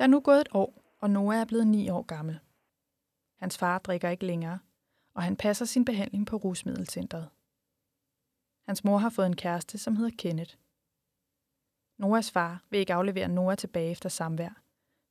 [0.00, 2.38] Der er nu gået et år, og Noah er blevet ni år gammel.
[3.36, 4.58] Hans far drikker ikke længere,
[5.14, 7.28] og han passer sin behandling på rusmiddelcentret.
[8.66, 10.54] Hans mor har fået en kæreste, som hedder Kenneth.
[11.98, 14.62] Noahs far vil ikke aflevere Noah tilbage efter samvær,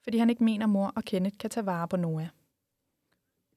[0.04, 2.27] fordi han ikke mener, mor og Kenneth kan tage vare på Noah.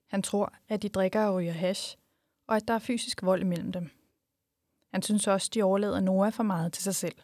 [0.06, 1.98] Han tror, at de drikker og ryger hash,
[2.46, 3.90] og at der er fysisk vold imellem dem.
[4.90, 7.16] Han synes også, de overlader Noah for meget til sig selv.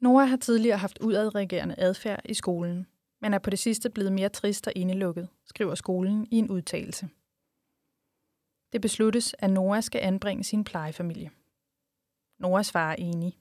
[0.00, 2.86] Noah har tidligere haft udadreagerende adfærd i skolen,
[3.20, 7.08] men er på det sidste blevet mere trist og indelukket, skriver skolen i en udtalelse.
[8.72, 11.30] Det besluttes, at Noah skal anbringe sin plejefamilie.
[12.38, 13.38] Noras far er enig.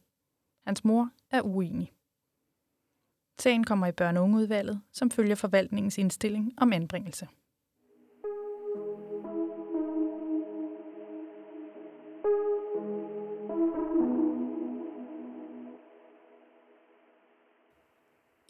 [0.66, 1.94] Hans mor er uenig.
[3.40, 7.28] Sagen kommer i børne- og ungeudvalget, som følger forvaltningens indstilling om anbringelse.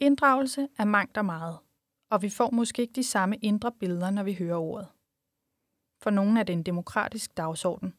[0.09, 1.57] Inddragelse er mangt og meget,
[2.09, 4.87] og vi får måske ikke de samme indre billeder, når vi hører ordet.
[6.01, 7.93] For nogle er det en demokratisk dagsorden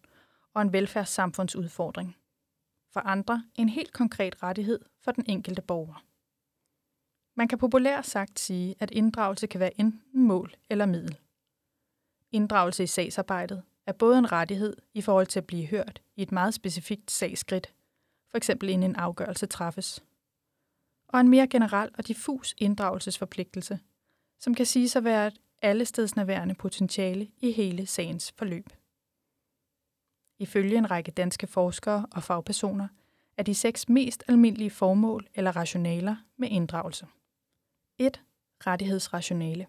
[0.54, 2.16] og en velfærdssamfundsudfordring.
[2.92, 6.04] For andre en helt konkret rettighed for den enkelte borger.
[7.36, 11.18] Man kan populært sagt sige, at inddragelse kan være enten mål eller middel.
[12.32, 16.32] Inddragelse i sagsarbejdet er både en rettighed i forhold til at blive hørt i et
[16.32, 17.74] meget specifikt sagsskridt,
[18.32, 18.48] f.eks.
[18.48, 20.04] inden en afgørelse træffes,
[21.12, 23.78] og en mere generel og diffus inddragelsesforpligtelse,
[24.40, 28.70] som kan siges at være et allestedsnærværende potentiale i hele sagens forløb.
[30.38, 32.88] Ifølge en række danske forskere og fagpersoner
[33.36, 37.06] er de seks mest almindelige formål eller rationaler med inddragelse.
[37.98, 38.20] 1.
[38.66, 39.66] Rettighedsrationale.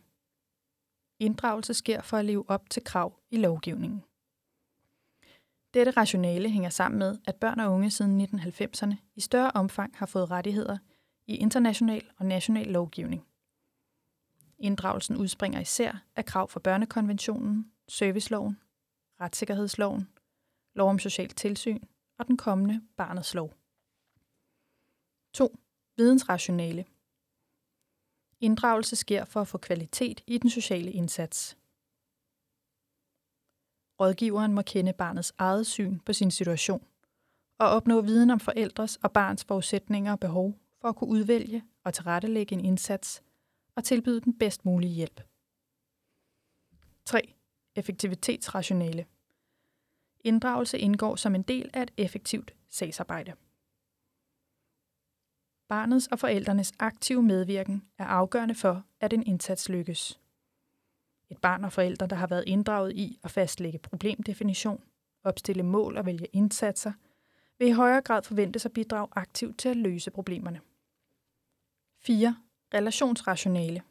[1.19, 4.03] Inddragelse sker for at leve op til krav i lovgivningen.
[5.73, 10.06] Dette rationale hænger sammen med, at børn og unge siden 1990'erne i større omfang har
[10.06, 10.78] fået rettigheder
[11.28, 13.26] i international og national lovgivning.
[14.59, 18.59] Inddragelsen udspringer især af krav for børnekonventionen, serviceloven,
[19.22, 20.10] retssikkerhedsloven,
[20.74, 21.80] lov om socialt tilsyn
[22.18, 23.54] og den kommende barnets lov.
[25.34, 25.58] 2.
[25.98, 26.86] Vidensrationale.
[28.40, 31.58] Inddragelse sker for at få kvalitet i den sociale indsats.
[34.00, 36.88] Rådgiveren må kende barnets eget syn på sin situation
[37.58, 41.94] og opnå viden om forældres og barns forudsætninger og behov for at kunne udvælge og
[41.94, 43.24] tilrettelægge en indsats
[43.75, 45.22] og tilbyde den bedst mulige hjælp.
[47.06, 47.34] 3.
[47.75, 49.06] Effektivitetsrationale.
[50.19, 53.34] Inddragelse indgår som en del af et effektivt sagsarbejde.
[55.68, 60.19] Barnets og forældrenes aktive medvirken er afgørende for, at en indsats lykkes.
[61.30, 64.84] Et barn og forældre, der har været inddraget i at fastlægge problemdefinition,
[65.24, 66.92] opstille mål og vælge indsatser,
[67.59, 70.62] vil i højere grad forventes at bidrage aktivt til at løse problemerne.
[72.03, 72.38] 4.
[72.73, 73.84] Relationsrationale.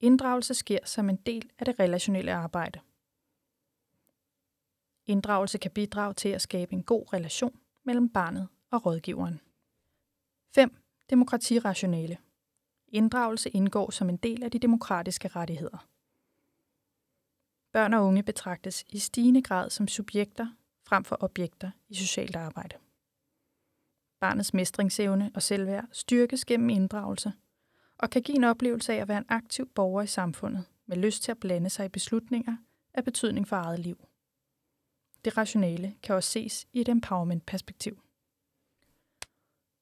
[0.00, 2.80] Inddragelse sker som en del af det relationelle arbejde.
[5.06, 9.40] Inddragelse kan bidrage til at skabe en god relation mellem barnet og rådgiveren.
[10.54, 10.76] 5.
[11.10, 12.18] Demokratirationale.
[12.88, 15.86] Inddragelse indgår som en del af de demokratiske rettigheder.
[17.72, 20.46] Børn og unge betragtes i stigende grad som subjekter
[20.82, 22.76] frem for objekter i socialt arbejde.
[24.20, 27.32] Barnets mestringsevne og selvværd styrkes gennem inddragelse
[27.98, 31.22] og kan give en oplevelse af at være en aktiv borger i samfundet med lyst
[31.22, 32.56] til at blande sig i beslutninger
[32.94, 34.08] af betydning for eget liv.
[35.24, 38.02] Det rationale kan også ses i et empowerment-perspektiv.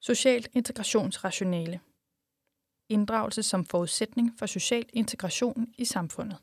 [0.00, 1.80] Socialt integrationsrationale.
[2.88, 6.38] Inddragelse som forudsætning for social integration i samfundet.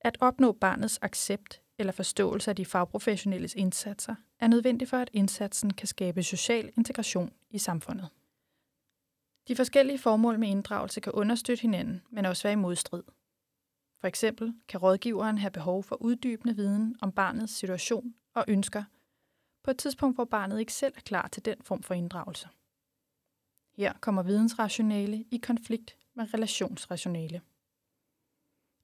[0.00, 5.72] At opnå barnets accept eller forståelse af de fagprofessionelles indsatser er nødvendig for, at indsatsen
[5.72, 8.08] kan skabe social integration i samfundet.
[9.48, 13.02] De forskellige formål med inddragelse kan understøtte hinanden, men også være i modstrid.
[14.00, 18.84] For eksempel kan rådgiveren have behov for uddybende viden om barnets situation og ønsker,
[19.62, 22.48] på et tidspunkt, hvor barnet ikke selv er klar til den form for inddragelse.
[23.76, 27.40] Her kommer vidensrationale i konflikt med relationsrationale.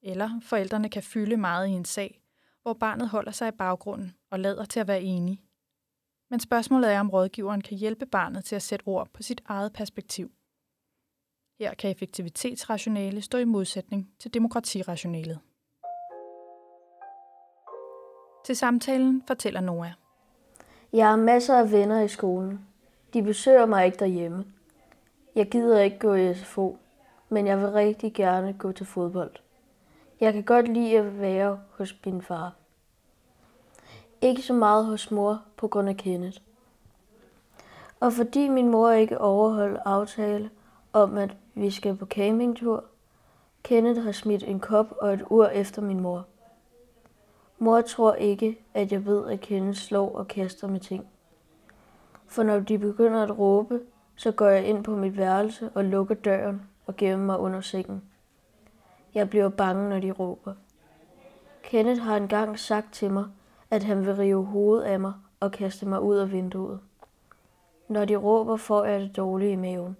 [0.03, 2.23] Eller forældrene kan fylde meget i en sag,
[2.67, 5.43] hvor barnet holder sig i baggrunden og lader til at være enig.
[6.31, 9.73] Men spørgsmålet er, om rådgiveren kan hjælpe barnet til at sætte ord på sit eget
[9.73, 10.31] perspektiv.
[11.61, 15.39] Her kan effektivitetsrationale stå i modsætning til demokratirationalet.
[18.47, 19.93] Til samtalen fortæller Noah.
[20.93, 22.67] Jeg har masser af venner i skolen.
[23.12, 24.45] De besøger mig ikke derhjemme.
[25.35, 26.79] Jeg gider ikke gå i SFO,
[27.29, 29.46] men jeg vil rigtig gerne gå til fodbold.
[30.21, 32.55] Jeg kan godt lide at være hos min far.
[34.21, 36.39] Ikke så meget hos mor på grund af Kenneth.
[38.01, 40.51] Og fordi min mor ikke overholdt aftale
[40.93, 42.85] om, at Vi skal på campingtur.
[43.63, 46.27] Kenneth har smidt en kop og et ur efter min mor.
[47.59, 51.07] Mor tror ikke, at jeg ved, at Kenneth slår og kaster med ting.
[52.27, 53.81] For når de begynder at råbe,
[54.17, 58.03] så går jeg ind på mit værelse og lukker døren og gemmer mig under sengen.
[59.17, 60.55] Jeg bliver bange, når de råber.
[61.63, 63.25] Kenneth har engang sagt til mig,
[63.71, 66.81] at han vil rive hovedet af mig og kaste mig ud af vinduet.
[67.89, 69.97] Når de råber, får jeg det dårligt i maven.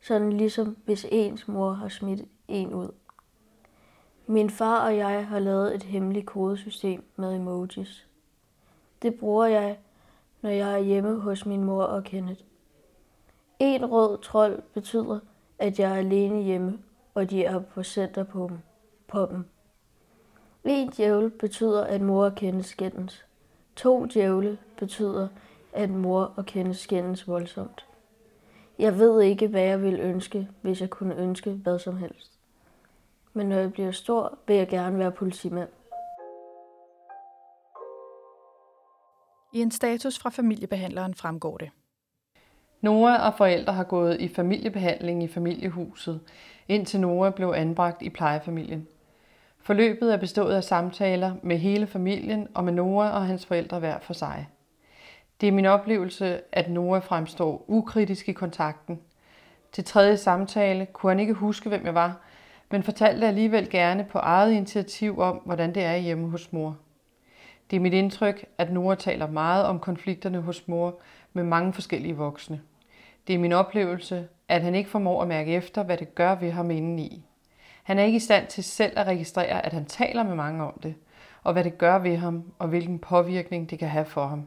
[0.00, 2.88] Sådan ligesom hvis ens mor har smidt en ud.
[4.26, 8.06] Min far og jeg har lavet et hemmeligt kodesystem med emojis.
[9.02, 9.78] Det bruger jeg,
[10.42, 12.42] når jeg er hjemme hos min mor og Kenneth.
[13.58, 15.20] En rød trold betyder,
[15.58, 16.78] at jeg er alene hjemme,
[17.16, 18.58] og de er på center på dem.
[19.08, 19.44] På dem.
[20.64, 23.26] En djævel betyder, at mor og Kenneth skændes.
[23.76, 25.28] To djævle betyder,
[25.72, 27.86] at mor og kendes skændes voldsomt.
[28.78, 32.32] Jeg ved ikke, hvad jeg vil ønske, hvis jeg kunne ønske hvad som helst.
[33.32, 35.68] Men når jeg bliver stor, vil jeg gerne være politimand.
[39.52, 41.70] I en status fra familiebehandleren fremgår det.
[42.86, 46.20] Nora og forældre har gået i familiebehandling i familiehuset,
[46.68, 48.86] indtil Nora blev anbragt i plejefamilien.
[49.60, 53.98] Forløbet er bestået af samtaler med hele familien og med Nora og hans forældre hver
[53.98, 54.48] for sig.
[55.40, 59.00] Det er min oplevelse, at Nora fremstår ukritisk i kontakten.
[59.72, 62.20] Til tredje samtale kunne han ikke huske, hvem jeg var,
[62.70, 66.76] men fortalte alligevel gerne på eget initiativ om, hvordan det er hjemme hos mor.
[67.70, 71.00] Det er mit indtryk, at Nora taler meget om konflikterne hos mor
[71.32, 72.60] med mange forskellige voksne.
[73.26, 76.50] Det er min oplevelse, at han ikke formår at mærke efter, hvad det gør ved
[76.50, 77.24] ham indeni.
[77.82, 80.78] Han er ikke i stand til selv at registrere, at han taler med mange om
[80.82, 80.94] det,
[81.42, 84.46] og hvad det gør ved ham, og hvilken påvirkning det kan have for ham.